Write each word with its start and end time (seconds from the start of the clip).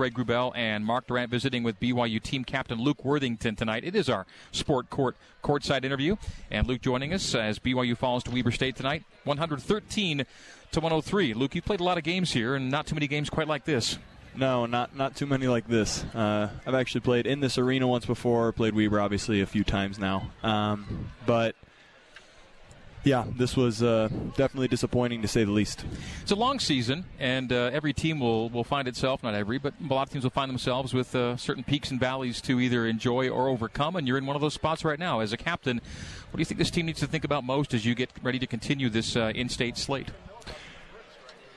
Greg 0.00 0.14
Wrubell 0.14 0.50
and 0.56 0.86
Mark 0.86 1.08
Durrant 1.08 1.30
visiting 1.30 1.62
with 1.62 1.78
BYU 1.78 2.22
team 2.22 2.42
captain 2.42 2.80
Luke 2.80 3.04
Worthington 3.04 3.54
tonight. 3.54 3.84
It 3.84 3.94
is 3.94 4.08
our 4.08 4.24
sport 4.50 4.88
court 4.88 5.14
courtside 5.44 5.84
interview, 5.84 6.16
and 6.50 6.66
Luke 6.66 6.80
joining 6.80 7.12
us 7.12 7.34
as 7.34 7.58
BYU 7.58 7.94
falls 7.94 8.24
to 8.24 8.30
Weber 8.30 8.50
State 8.50 8.76
tonight, 8.76 9.04
113 9.24 10.24
to 10.72 10.80
103. 10.80 11.34
Luke, 11.34 11.54
you 11.54 11.60
played 11.60 11.80
a 11.80 11.84
lot 11.84 11.98
of 11.98 12.04
games 12.04 12.32
here, 12.32 12.54
and 12.54 12.70
not 12.70 12.86
too 12.86 12.94
many 12.94 13.08
games 13.08 13.28
quite 13.28 13.46
like 13.46 13.66
this. 13.66 13.98
No, 14.34 14.64
not 14.64 14.96
not 14.96 15.16
too 15.16 15.26
many 15.26 15.48
like 15.48 15.68
this. 15.68 16.02
Uh, 16.14 16.48
I've 16.66 16.74
actually 16.74 17.02
played 17.02 17.26
in 17.26 17.40
this 17.40 17.58
arena 17.58 17.86
once 17.86 18.06
before. 18.06 18.52
Played 18.52 18.74
Weber 18.74 19.02
obviously 19.02 19.42
a 19.42 19.46
few 19.46 19.64
times 19.64 19.98
now, 19.98 20.30
um, 20.42 21.10
but 21.26 21.56
yeah, 23.04 23.24
this 23.36 23.56
was 23.56 23.82
uh, 23.82 24.08
definitely 24.36 24.68
disappointing 24.68 25.22
to 25.22 25.28
say 25.28 25.44
the 25.44 25.50
least. 25.50 25.84
It's 26.22 26.32
a 26.32 26.36
long 26.36 26.58
season, 26.58 27.04
and 27.18 27.52
uh, 27.52 27.70
every 27.72 27.92
team 27.92 28.20
will, 28.20 28.50
will 28.50 28.64
find 28.64 28.86
itself, 28.86 29.22
not 29.22 29.34
every, 29.34 29.58
but 29.58 29.74
a 29.80 29.92
lot 29.92 30.02
of 30.02 30.10
teams 30.10 30.24
will 30.24 30.30
find 30.30 30.50
themselves 30.50 30.92
with 30.92 31.14
uh, 31.14 31.36
certain 31.36 31.64
peaks 31.64 31.90
and 31.90 31.98
valleys 31.98 32.40
to 32.42 32.60
either 32.60 32.86
enjoy 32.86 33.28
or 33.28 33.48
overcome, 33.48 33.96
and 33.96 34.06
you're 34.06 34.18
in 34.18 34.26
one 34.26 34.36
of 34.36 34.42
those 34.42 34.54
spots 34.54 34.84
right 34.84 34.98
now. 34.98 35.20
As 35.20 35.32
a 35.32 35.36
captain, 35.36 35.80
what 36.30 36.36
do 36.36 36.40
you 36.40 36.44
think 36.44 36.58
this 36.58 36.70
team 36.70 36.86
needs 36.86 37.00
to 37.00 37.06
think 37.06 37.24
about 37.24 37.44
most 37.44 37.72
as 37.72 37.86
you 37.86 37.94
get 37.94 38.10
ready 38.22 38.38
to 38.38 38.46
continue 38.46 38.90
this 38.90 39.16
uh, 39.16 39.32
in 39.34 39.48
state 39.48 39.78
slate? 39.78 40.10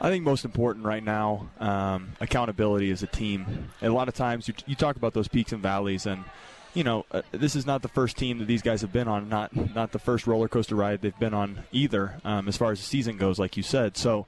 I 0.00 0.10
think 0.10 0.24
most 0.24 0.44
important 0.44 0.84
right 0.84 1.02
now, 1.02 1.48
um, 1.58 2.12
accountability 2.20 2.90
as 2.90 3.02
a 3.02 3.06
team. 3.06 3.70
And 3.80 3.90
a 3.90 3.94
lot 3.94 4.08
of 4.08 4.14
times 4.14 4.46
you, 4.46 4.54
you 4.66 4.74
talk 4.74 4.96
about 4.96 5.14
those 5.14 5.28
peaks 5.28 5.52
and 5.52 5.62
valleys, 5.62 6.06
and 6.06 6.24
you 6.74 6.84
know, 6.84 7.06
uh, 7.10 7.22
this 7.32 7.56
is 7.56 7.64
not 7.64 7.80
the 7.80 7.88
first 7.88 8.18
team 8.18 8.38
that 8.38 8.44
these 8.44 8.60
guys 8.60 8.82
have 8.82 8.92
been 8.92 9.08
on, 9.08 9.28
not 9.30 9.74
not 9.74 9.92
the 9.92 9.98
first 9.98 10.26
roller 10.26 10.48
coaster 10.48 10.74
ride 10.74 11.00
they've 11.00 11.18
been 11.18 11.32
on 11.32 11.64
either, 11.72 12.20
um, 12.24 12.48
as 12.48 12.56
far 12.56 12.72
as 12.72 12.78
the 12.78 12.84
season 12.84 13.16
goes, 13.16 13.38
like 13.38 13.56
you 13.56 13.62
said. 13.62 13.96
So 13.96 14.26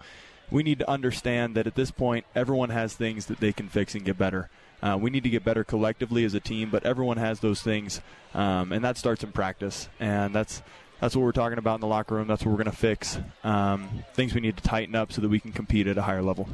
we 0.50 0.62
need 0.62 0.78
to 0.78 0.90
understand 0.90 1.54
that 1.56 1.66
at 1.66 1.74
this 1.74 1.90
point, 1.90 2.24
everyone 2.34 2.70
has 2.70 2.94
things 2.94 3.26
that 3.26 3.40
they 3.40 3.52
can 3.52 3.68
fix 3.68 3.94
and 3.94 4.04
get 4.04 4.16
better. 4.16 4.48
Uh, 4.82 4.96
we 4.98 5.10
need 5.10 5.24
to 5.24 5.28
get 5.28 5.44
better 5.44 5.64
collectively 5.64 6.24
as 6.24 6.34
a 6.34 6.40
team, 6.40 6.70
but 6.70 6.86
everyone 6.86 7.18
has 7.18 7.40
those 7.40 7.60
things, 7.60 8.00
um, 8.32 8.72
and 8.72 8.82
that 8.84 8.96
starts 8.96 9.22
in 9.22 9.32
practice. 9.32 9.88
And 10.00 10.34
that's 10.34 10.62
that's 11.00 11.14
what 11.14 11.22
we're 11.22 11.32
talking 11.32 11.58
about 11.58 11.76
in 11.76 11.80
the 11.80 11.86
locker 11.86 12.14
room. 12.14 12.26
That's 12.26 12.44
what 12.44 12.50
we're 12.50 12.62
going 12.62 12.70
to 12.70 12.76
fix. 12.76 13.18
Um, 13.44 13.88
things 14.14 14.34
we 14.34 14.40
need 14.40 14.56
to 14.56 14.62
tighten 14.62 14.94
up 14.94 15.12
so 15.12 15.20
that 15.20 15.28
we 15.28 15.40
can 15.40 15.52
compete 15.52 15.86
at 15.86 15.96
a 15.98 16.02
higher 16.02 16.22
level. 16.22 16.48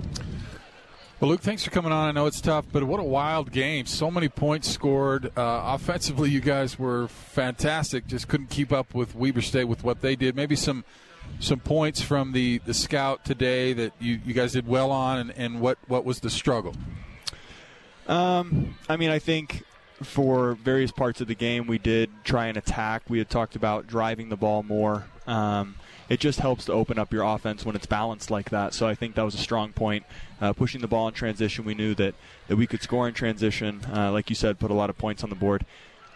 Well, 1.21 1.31
Luke, 1.31 1.41
thanks 1.41 1.65
for 1.65 1.71
coming 1.71 1.93
on. 1.93 2.09
I 2.09 2.13
know 2.13 2.27
it's 2.27 2.41
tough, 2.41 2.67
but 2.71 2.85
what 2.85 3.01
a 3.01 3.05
wild 3.05 3.53
game. 3.53 3.87
So 3.87 4.11
many 4.11 4.29
points 4.29 4.69
scored. 4.69 5.27
Uh, 5.39 5.63
offensively, 5.65 6.29
you 6.29 6.41
guys 6.41 6.79
were 6.79 7.09
fantastic. 7.09 8.07
Just 8.07 8.29
couldn't 8.29 8.51
keep 8.51 8.73
up 8.73 8.95
with 8.95 9.15
Weber 9.15 9.41
State 9.41 9.65
with 9.65 9.85
what 9.85 10.01
they 10.01 10.17
did. 10.17 10.37
Maybe 10.37 10.57
some 10.57 10.85
some 11.41 11.61
points 11.61 12.01
from 12.01 12.33
the, 12.33 12.59
the 12.59 12.75
scout 12.75 13.25
today 13.25 13.73
that 13.73 13.93
you, 13.99 14.21
you 14.25 14.35
guys 14.35 14.53
did 14.53 14.67
well 14.67 14.91
on, 14.91 15.19
and, 15.19 15.31
and 15.33 15.61
what, 15.61 15.79
what 15.89 16.05
was 16.05 16.21
the 16.21 16.31
struggle? 16.31 16.75
Um, 18.07 18.77
I 18.89 18.97
mean, 18.97 19.11
I 19.11 19.19
think 19.19 19.64
for 20.03 20.55
various 20.55 20.91
parts 20.91 21.21
of 21.21 21.29
the 21.29 21.35
game, 21.35 21.67
we 21.67 21.79
did 21.79 22.11
try 22.25 22.47
and 22.47 22.57
attack. 22.57 23.03
We 23.09 23.19
had 23.19 23.31
talked 23.31 23.57
about 23.57 23.87
driving 23.87 24.29
the 24.29 24.37
ball 24.37 24.63
more. 24.63 25.05
Um, 25.27 25.77
it 26.09 26.21
just 26.21 26.41
helps 26.41 26.67
to 26.67 26.73
open 26.73 26.99
up 26.99 27.13
your 27.13 27.23
offense 27.23 27.65
when 27.65 27.77
it's 27.77 27.87
balanced 27.87 28.31
like 28.31 28.51
that. 28.51 28.75
So 28.75 28.87
I 28.87 28.95
think 28.95 29.15
that 29.15 29.23
was 29.23 29.35
a 29.35 29.39
strong 29.39 29.73
point. 29.73 30.05
Uh, 30.41 30.53
pushing 30.53 30.81
the 30.81 30.89
ball 30.89 31.09
in 31.09 31.15
transition, 31.15 31.65
we 31.65 31.75
knew 31.75 31.95
that, 31.95 32.15
that 32.49 32.57
we 32.57 32.67
could 32.67 32.83
score 32.83 33.09
in 33.09 33.15
transition. 33.15 33.81
Uh, 33.91 34.13
like 34.13 34.29
you 34.29 34.37
said, 34.37 34.59
put 34.59 34.71
a 34.71 34.75
lot 34.75 34.91
of 34.91 34.99
points 34.99 35.23
on 35.23 35.31
the 35.31 35.37
board. 35.37 35.65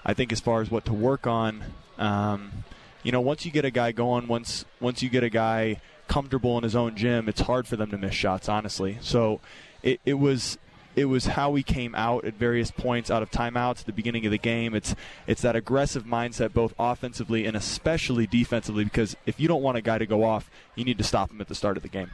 I 0.04 0.12
think 0.12 0.32
as 0.32 0.40
far 0.40 0.60
as 0.60 0.70
what 0.70 0.84
to 0.86 0.92
work 0.92 1.26
on, 1.26 1.64
um, 1.98 2.64
you 3.02 3.12
know, 3.12 3.20
once 3.20 3.46
you 3.46 3.52
get 3.52 3.64
a 3.64 3.70
guy 3.70 3.92
going, 3.92 4.26
once 4.26 4.64
once 4.80 5.02
you 5.02 5.08
get 5.08 5.22
a 5.22 5.30
guy 5.30 5.80
comfortable 6.08 6.56
in 6.58 6.64
his 6.64 6.74
own 6.74 6.96
gym, 6.96 7.28
it's 7.28 7.42
hard 7.42 7.66
for 7.66 7.76
them 7.76 7.90
to 7.90 7.98
miss 7.98 8.14
shots, 8.14 8.48
honestly. 8.48 8.98
So 9.00 9.40
it, 9.82 10.00
it 10.04 10.14
was 10.14 10.58
it 10.98 11.04
was 11.04 11.26
how 11.26 11.50
we 11.50 11.62
came 11.62 11.94
out 11.94 12.24
at 12.24 12.34
various 12.34 12.72
points 12.72 13.08
out 13.08 13.22
of 13.22 13.30
timeouts 13.30 13.80
at 13.80 13.86
the 13.86 13.92
beginning 13.92 14.26
of 14.26 14.32
the 14.32 14.38
game. 14.38 14.74
It's 14.74 14.96
it's 15.28 15.42
that 15.42 15.54
aggressive 15.54 16.04
mindset 16.04 16.52
both 16.52 16.74
offensively 16.76 17.46
and 17.46 17.56
especially 17.56 18.26
defensively 18.26 18.82
because 18.82 19.16
if 19.24 19.38
you 19.38 19.46
don't 19.46 19.62
want 19.62 19.78
a 19.78 19.80
guy 19.80 19.98
to 19.98 20.06
go 20.06 20.24
off, 20.24 20.50
you 20.74 20.84
need 20.84 20.98
to 20.98 21.04
stop 21.04 21.30
him 21.30 21.40
at 21.40 21.46
the 21.46 21.54
start 21.54 21.76
of 21.76 21.84
the 21.84 21.88
game. 21.88 22.10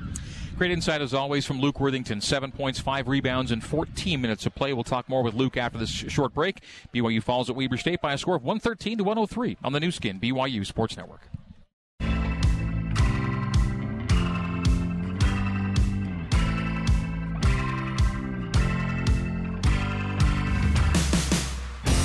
Great 0.59 0.71
insight 0.71 1.01
as 1.01 1.15
always 1.15 1.47
from 1.47 1.61
Luke 1.61 1.81
Worthington. 1.81 2.21
Seven 2.21 2.53
points, 2.53 2.79
five 2.79 3.09
rebounds, 3.09 3.51
and 3.51 3.65
14 3.65 4.21
minutes 4.21 4.45
of 4.45 4.55
play. 4.55 4.75
We'll 4.75 4.85
talk 4.85 5.09
more 5.09 5.23
with 5.23 5.35
Luke 5.35 5.57
after 5.57 5.79
this 5.79 5.91
short 5.91 6.35
break. 6.35 6.61
BYU 6.95 7.23
falls 7.23 7.49
at 7.49 7.57
Weber 7.57 7.79
State 7.79 8.03
by 8.03 8.13
a 8.13 8.19
score 8.19 8.37
of 8.37 8.43
113 8.43 8.99
to 8.99 9.05
103 9.05 9.57
on 9.65 9.73
the 9.73 9.81
Nu 9.81 9.91
Skin 9.91 10.21
BYU 10.21 10.67
Sports 10.67 10.97
Network. 10.97 11.23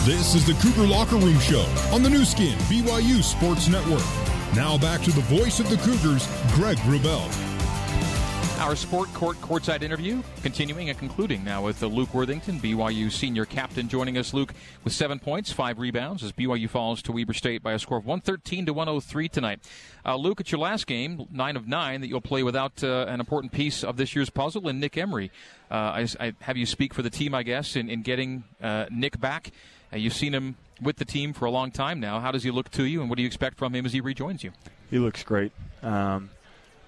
This 0.09 0.33
is 0.33 0.43
the 0.43 0.55
Cougar 0.55 0.87
Locker 0.87 1.17
Room 1.17 1.37
Show 1.37 1.67
on 1.93 2.01
the 2.01 2.09
Nu 2.09 2.25
Skin 2.25 2.57
BYU 2.61 3.21
Sports 3.21 3.67
Network. 3.67 4.01
Now 4.55 4.75
back 4.75 5.03
to 5.03 5.11
the 5.11 5.21
voice 5.21 5.59
of 5.59 5.69
the 5.69 5.77
Cougars, 5.77 6.27
Greg 6.55 6.77
Wrubell. 6.79 7.48
Our 8.59 8.75
Sport 8.75 9.11
Court 9.13 9.37
courtside 9.37 9.83
interview 9.83 10.21
continuing 10.43 10.89
and 10.89 10.99
concluding 10.99 11.45
now 11.45 11.63
with 11.63 11.81
Luke 11.81 12.13
Worthington, 12.13 12.59
BYU 12.59 13.09
senior 13.09 13.45
captain, 13.45 13.87
joining 13.87 14.17
us. 14.17 14.33
Luke 14.33 14.53
with 14.83 14.91
seven 14.91 15.17
points, 15.17 15.49
five 15.49 15.79
rebounds 15.79 16.25
as 16.25 16.33
BYU 16.33 16.69
falls 16.69 17.01
to 17.03 17.13
Weber 17.13 17.33
State 17.33 17.63
by 17.63 17.71
a 17.71 17.79
score 17.79 17.97
of 17.97 18.05
113 18.05 18.65
to 18.65 18.73
103 18.73 19.29
tonight. 19.29 19.61
Uh, 20.05 20.17
Luke, 20.17 20.41
it's 20.41 20.51
your 20.51 20.59
last 20.59 20.87
game, 20.87 21.25
nine 21.31 21.55
of 21.55 21.69
nine, 21.69 22.01
that 22.01 22.07
you'll 22.07 22.19
play 22.19 22.43
without 22.43 22.83
uh, 22.83 23.05
an 23.07 23.21
important 23.21 23.53
piece 23.53 23.81
of 23.81 23.95
this 23.95 24.13
year's 24.13 24.29
puzzle, 24.29 24.67
and 24.67 24.81
Nick 24.81 24.97
Emery. 24.97 25.31
Uh, 25.71 25.75
I, 25.75 26.07
I, 26.19 26.33
have 26.41 26.57
you 26.57 26.65
speak 26.65 26.93
for 26.93 27.01
the 27.01 27.09
team, 27.09 27.33
I 27.33 27.43
guess, 27.43 27.77
in, 27.77 27.89
in 27.89 28.01
getting 28.01 28.43
uh, 28.61 28.87
Nick 28.91 29.21
back. 29.21 29.51
Uh, 29.93 29.97
you've 29.97 30.13
seen 30.13 30.33
him 30.33 30.57
with 30.81 30.97
the 30.97 31.05
team 31.05 31.31
for 31.31 31.45
a 31.45 31.51
long 31.51 31.71
time 31.71 32.01
now. 32.01 32.19
How 32.19 32.31
does 32.31 32.43
he 32.43 32.51
look 32.51 32.69
to 32.71 32.83
you, 32.83 32.99
and 32.99 33.09
what 33.09 33.15
do 33.15 33.21
you 33.21 33.27
expect 33.27 33.57
from 33.57 33.73
him 33.73 33.85
as 33.85 33.93
he 33.93 34.01
rejoins 34.01 34.43
you? 34.43 34.51
He 34.89 34.99
looks 34.99 35.23
great. 35.23 35.53
Um, 35.81 36.29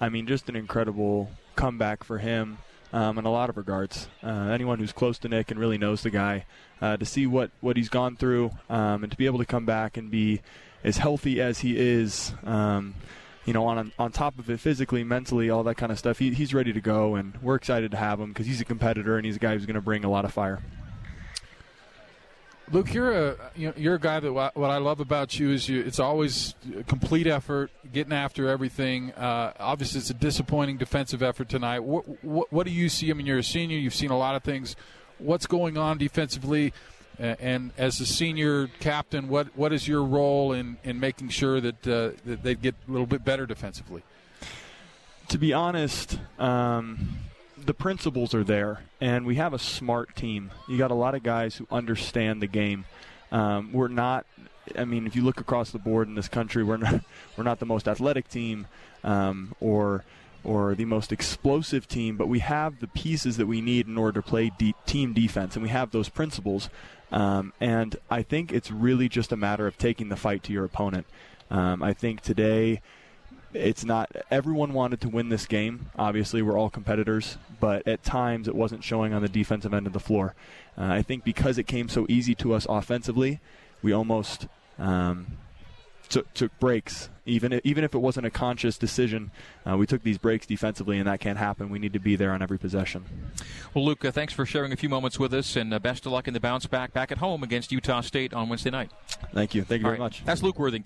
I 0.02 0.10
mean, 0.10 0.26
just 0.26 0.50
an 0.50 0.56
incredible 0.56 1.30
comeback 1.56 2.04
for 2.04 2.18
him 2.18 2.58
um, 2.92 3.20
in 3.20 3.26
a 3.26 3.32
lot 3.32 3.52
of 3.52 3.56
regards. 3.56 4.10
Uh, 4.24 4.50
anyone 4.52 4.80
who's 4.80 4.92
close 4.92 5.20
to 5.20 5.30
Nick 5.30 5.52
and 5.52 5.60
really 5.60 5.78
knows 5.78 6.02
the 6.02 6.10
guy, 6.10 6.46
uh, 6.82 6.98
to 6.98 7.06
see 7.06 7.28
what, 7.28 7.52
what 7.62 7.78
he's 7.78 7.88
gone 7.88 8.18
through 8.18 8.50
um, 8.68 9.04
and 9.04 9.12
to 9.12 9.18
be 9.18 9.28
able 9.28 9.38
to 9.38 9.46
come 9.46 9.66
back 9.66 9.98
and 9.98 10.10
be 10.10 10.42
as 10.84 10.98
healthy 10.98 11.40
as 11.40 11.60
he 11.60 11.78
is. 11.78 12.34
Um, 12.44 12.96
you 13.46 13.54
know, 13.54 13.66
on 13.66 13.92
on 13.98 14.12
top 14.12 14.38
of 14.38 14.50
it, 14.52 14.60
physically, 14.60 15.04
mentally, 15.04 15.50
all 15.50 15.64
that 15.64 15.76
kind 15.76 15.92
of 15.92 15.98
stuff, 15.98 16.20
he, 16.20 16.32
he's 16.32 16.54
ready 16.54 16.74
to 16.74 16.82
go, 16.82 17.16
and 17.16 17.36
we're 17.42 17.56
excited 17.56 17.90
to 17.90 17.98
have 17.98 18.20
him 18.20 18.30
because 18.30 18.46
he's 18.46 18.62
a 18.62 18.66
competitor 18.66 19.18
and 19.18 19.26
he's 19.26 19.38
a 19.38 19.40
guy 19.40 19.54
who's 19.54 19.66
going 19.66 19.76
to 19.76 19.82
bring 19.82 20.04
a 20.04 20.10
lot 20.10 20.26
of 20.26 20.34
fire. 20.34 20.62
Luke, 22.70 22.94
you're 22.94 23.12
a 23.12 23.36
you're 23.56 23.96
a 23.96 24.00
guy 24.00 24.20
that 24.20 24.32
what 24.32 24.70
I 24.70 24.78
love 24.78 25.00
about 25.00 25.38
you 25.40 25.52
is 25.52 25.68
you. 25.68 25.82
It's 25.82 26.00
always 26.00 26.56
complete 26.88 27.28
effort, 27.28 27.70
getting 27.92 28.14
after 28.14 28.48
everything. 28.48 29.12
Uh, 29.12 29.54
obviously, 29.60 30.00
it's 30.00 30.10
a 30.10 30.14
disappointing 30.14 30.78
defensive 30.78 31.22
effort 31.22 31.50
tonight. 31.50 31.80
What, 31.80 32.24
what, 32.24 32.52
what 32.54 32.66
do 32.66 32.72
you 32.72 32.88
see? 32.88 33.10
I 33.10 33.14
mean, 33.14 33.26
you're 33.26 33.40
a 33.40 33.44
senior. 33.44 33.78
You've 33.78 33.96
seen 33.96 34.12
a 34.12 34.18
lot 34.18 34.36
of 34.36 34.44
things. 34.44 34.76
What's 35.18 35.48
going 35.48 35.78
on 35.78 35.98
defensively? 35.98 36.74
and 37.20 37.72
as 37.78 38.00
a 38.00 38.06
senior 38.06 38.68
captain, 38.80 39.28
what 39.28 39.56
what 39.56 39.72
is 39.74 39.88
your 39.88 40.04
role 40.04 40.54
in, 40.54 40.78
in 40.84 41.00
making 41.00 41.30
sure 41.30 41.62
that 41.62 41.88
uh, 41.88 42.12
that 42.26 42.42
they 42.42 42.56
get 42.56 42.74
a 42.88 42.92
little 42.92 43.06
bit 43.06 43.24
better 43.24 43.46
defensively? 43.46 44.02
To 45.28 45.38
be 45.38 45.54
honest. 45.54 46.20
Um, 46.40 47.20
the 47.66 47.74
principles 47.74 48.34
are 48.34 48.44
there, 48.44 48.84
and 49.00 49.26
we 49.26 49.36
have 49.36 49.54
a 49.54 49.60
smart 49.60 50.16
team. 50.16 50.52
You 50.68 50.78
got 50.78 50.92
a 50.92 50.96
lot 50.96 51.16
of 51.16 51.24
guys 51.24 51.56
who 51.56 51.68
understand 51.72 52.42
the 52.42 52.48
game. 52.48 52.86
Um, 53.32 53.72
we're 53.72 53.88
not. 53.88 54.26
I 54.78 54.86
mean, 54.86 55.08
if 55.08 55.16
you 55.16 55.24
look 55.24 55.40
across 55.40 55.72
the 55.72 55.80
board 55.80 56.08
in 56.08 56.16
this 56.16 56.28
country, 56.28 56.64
we're 56.64 56.78
not 56.78 57.02
we're 57.38 57.44
not 57.44 57.60
the 57.60 57.66
most 57.66 57.88
athletic 57.88 58.30
team, 58.30 58.68
um, 59.04 59.56
or 59.60 60.04
or 60.44 60.74
the 60.74 60.86
most 60.86 61.12
explosive 61.12 61.88
team, 61.88 62.18
but 62.18 62.28
we 62.28 62.40
have 62.40 62.80
the 62.80 62.88
pieces 62.88 63.38
that 63.38 63.46
we 63.46 63.62
need 63.62 63.88
in 63.88 63.98
order 63.98 64.22
to 64.22 64.28
play 64.28 64.52
de- 64.58 64.74
team 64.86 65.14
defense, 65.14 65.56
and 65.56 65.62
we 65.64 65.70
have 65.70 65.92
those 65.92 66.10
principles. 66.10 66.70
Um, 67.12 67.53
and 67.59 67.96
I 68.09 68.24
think 68.24 68.52
it's 68.52 68.72
really 68.72 69.08
just 69.09 69.32
a 69.32 69.35
matter 69.35 69.68
of 69.68 69.78
taking 69.78 70.09
the 70.09 70.16
fight 70.16 70.44
to 70.44 70.53
your 70.53 70.66
opponent. 70.66 71.06
Um, 71.52 71.84
I 71.84 71.94
think 71.94 72.22
today 72.22 72.82
it's 73.53 73.84
not 73.84 74.12
everyone 74.30 74.74
wanted 74.74 75.02
to 75.02 75.09
win 75.09 75.30
this 75.30 75.46
game. 75.46 75.88
Obviously, 75.98 76.42
we're 76.42 76.58
all 76.58 76.70
competitors, 76.70 77.38
but 77.59 77.88
at 77.88 78.03
times 78.03 78.48
it 78.48 78.56
wasn't 78.56 78.84
showing 78.84 79.14
on 79.14 79.22
the 79.22 79.30
defensive 79.30 79.74
end 79.74 79.88
of 79.88 79.94
the 79.94 80.00
floor. 80.00 80.36
Uh, 80.78 80.86
I 80.86 81.02
think 81.02 81.24
because 81.24 81.58
it 81.58 81.64
came 81.64 81.90
so 81.90 82.06
easy 82.09 82.36
to 82.36 82.53
us 82.53 82.66
offensively, 82.70 83.40
we 83.82 83.92
almost 83.92 84.48
um, 84.80 85.38
took, 86.09 86.34
took 86.34 86.58
breaks. 86.59 87.09
Even 87.26 87.53
if, 87.53 87.62
even 87.64 87.84
if 87.84 87.94
it 87.94 88.00
wasn't 88.00 88.26
a 88.26 88.32
conscious 88.32 88.78
decision, 88.78 89.30
uh, 89.70 89.78
we 89.78 89.86
took 89.86 90.02
these 90.04 90.18
breaks 90.18 90.46
defensively, 90.47 90.97
and 90.97 91.08
that 91.08 91.20
can't 91.20 91.38
happen. 91.38 91.70
We 91.70 91.78
need 91.78 91.94
to 91.94 92.00
be 92.00 92.16
there 92.16 92.32
on 92.32 92.42
every 92.42 92.58
possession. 92.58 93.06
Well, 93.74 93.86
Luke, 93.86 94.04
uh, 94.04 94.12
thanks 94.12 94.34
for 94.34 94.46
sharing 94.46 94.72
a 94.72 94.76
few 94.76 94.90
moments 94.90 95.20
with 95.20 95.34
us, 95.34 95.56
and 95.56 95.72
uh, 95.74 95.80
best 95.80 96.06
of 96.06 96.12
luck 96.12 96.28
in 96.28 96.34
the 96.34 96.40
bounce 96.40 96.66
back 96.66 96.94
back 96.94 97.12
at 97.12 97.20
home 97.20 97.44
against 97.44 97.72
Utah 97.72 98.02
State 98.02 98.34
on 98.34 98.50
Wednesday 98.50 98.72
night. 98.72 98.90
Thank 99.34 99.54
you. 99.54 99.64
Thank 99.64 99.82
you 99.82 99.86
All 99.86 99.92
very 99.92 100.00
right. 100.00 100.06
much. 100.06 100.26
That's 100.26 100.42
Luke 100.42 100.58
Worthington. 100.58 100.80